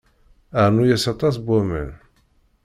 [0.67, 1.91] Rnu-yas aṭas n waman.